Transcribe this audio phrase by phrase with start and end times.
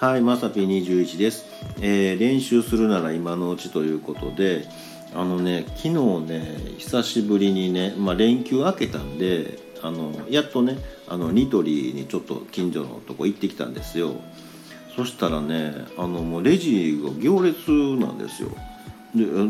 [0.00, 1.44] はい、まさぴ21です、
[1.80, 4.64] えー練習するなら今のうちということで、
[5.12, 5.90] あのね、昨日
[6.24, 10.78] ね、久しぶりにね、まあ、連休明けたんで、あのやっとね、
[11.08, 14.14] あのニトリにちょっと近所のとこ行ってきたんですよ。
[14.94, 18.50] そしたらね、あのもうレジが行列なんですよ。
[19.16, 19.42] でな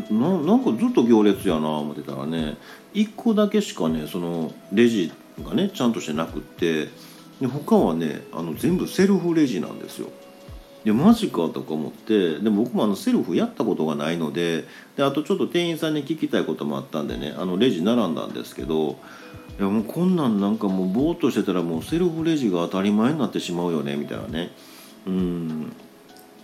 [0.55, 2.57] んかずっと行列やな思ってたらね
[2.95, 5.11] 1個だけしかねそのレジ
[5.43, 6.87] がねちゃんとしてなくって
[7.39, 10.09] で他はねあの全部セルフレジなんですよ。
[10.83, 14.65] でマジかとか思ってでも僕もあのセルフやったことがないので
[14.95, 18.97] であとちょっと店員さんに聞きたいこともあったんでねあのレジ並んだんですけど
[19.59, 24.51] いやもうこんなんなんかもうぼーっとしてたらもうセルフレジが当たり前になってしまうよねみたいなね。
[25.05, 25.73] うん。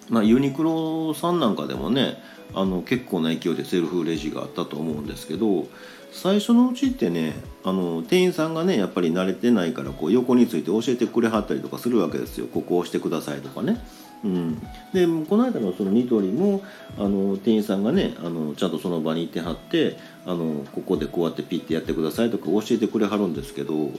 [0.10, 2.22] まあ、ユニクロさんなんかでもね
[2.54, 5.68] あの結構な勢いでセルフレジがあったと思うんですけど
[6.12, 13.84] 最初のうちってねあの店員さんがねやっぱり慣れてないからこう横について教えてくれはったりとかするわけですよここを押してくださいとかね。
[14.24, 14.60] うん、
[14.92, 16.64] でこの間のそのニトリも
[16.98, 23.92] あの店員さんがねあのちゃんとその場にいてはってあのここでこうやってピッてやってくださいとか教えてくれはるんですけども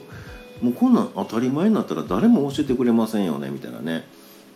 [0.63, 4.03] うこんなん当たり前になったら誰も教えてくれませんよねみたいなね。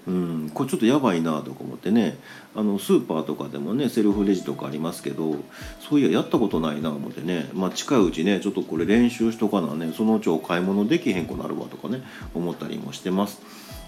[0.08, 2.18] うん、これちょっとやばいなとか思ってね
[2.56, 5.36] あのスーパーとかでもねセルフレジとかありますけど
[5.80, 12.02] そういややったことないな思ってね、まあ、近いうちねちょっとこれ練習しとかなねそのうちお買い物できへんくなるわとかね
[12.34, 13.42] 思ったりもしてます。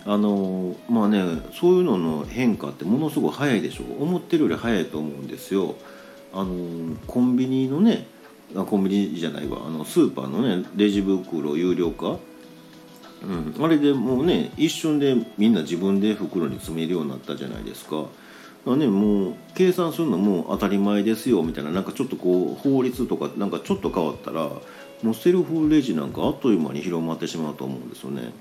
[0.05, 5.75] あのまあねそういうのの変化ってものすごい早いでしょ思ってるより早いと思うんですよ。
[6.33, 8.07] あのコンビニのね
[8.53, 12.17] コンビニじゃないわあのスーパーのねレジ袋有料化
[13.23, 18.05] うん、あれでもうね一瞬でみんな自分で袋に詰めるようになったじゃないですか。
[18.65, 24.49] だかね、もう計算するのも当たり前ですよみたいななんかちょっとこう法律とかなんかちょっと変わったら
[25.01, 28.31] もうセルフレジなんかあっという間に広まってしまうと思うんですよね。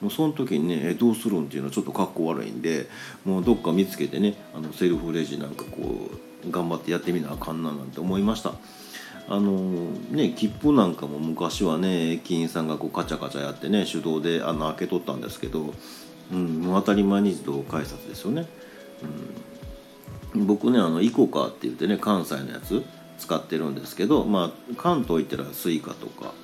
[0.00, 2.88] もうその時にねえどうするんっていうのはちょっとかっこ悪いんで
[3.24, 6.10] もうどっか見つけてねあのセルフレジなんかこ
[6.46, 8.54] う頑張ってやってみなあかんななんて思いました。
[9.28, 9.56] あの
[10.10, 15.72] ね切符なんかも昔はね駅員さんがこうカチャカチャやってね手動で穴開けとったんですけど、
[16.32, 18.46] うん、もう当たり前に自動改札ですよね。
[20.34, 22.84] うん、僕ねあのイコカって言ってね関西のやつ
[23.18, 26.34] 使ってるんですけど、まあ、関東行ったらスイカとか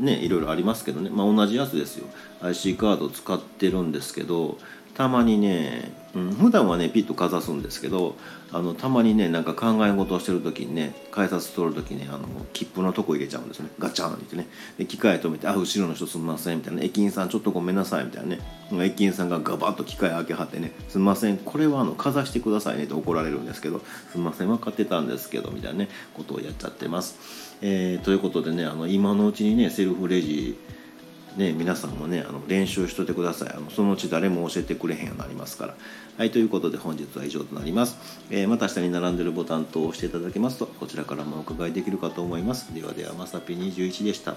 [0.00, 2.06] ねいろいろありますけどね、まあ、同じやつですよ。
[2.42, 4.58] IC カード使ってるんですけど
[4.98, 8.16] たまにね、うん、普段はねピッとかざすんですけど
[8.50, 13.68] あのたまにねなんか考え事をしてる時にね改札通る時にあの切符のとこ入れちゃうんですね。
[13.78, 14.48] ガチャンってね。
[14.76, 18.40] で機械止めて「あ後ろの人すみません」みたいな「駅員さんちょっとごめんなさい」みたいなね。
[18.84, 21.38] 駅員さんがガバッと機械開けはってね「すみません。
[21.38, 23.80] これはあのかざしてくださいね」って怒られるんですけど
[24.10, 27.14] 「すみません分かってたんですけど」みたいなねことをやっちゃってます。
[27.60, 30.56] えーということでねあの今のうちにねセルフレジ
[31.36, 33.50] ね、皆さんもねあの練習しといてください。
[33.54, 35.74] あのそのうち誰も教えてくれへんようになりますから。
[36.16, 37.96] はいということで本日は以上となります、
[38.28, 42.74] えーまた下に並んでるボタンと押していただけますとこちらからもお伺いできるかと思います。
[42.74, 44.36] ではではまさぴ21でした。